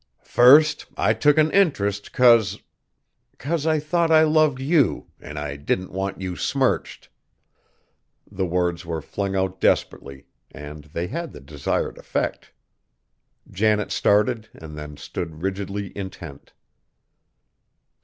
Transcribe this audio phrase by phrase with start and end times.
[0.25, 2.59] "First I took an interest 'cause
[3.37, 7.07] 'cause I thought I loved you, an' I didn't want you smirched!"
[8.31, 12.51] The words were flung out desperately, and they had the desired effect.
[13.51, 16.53] Janet started and then stood rigidly intent.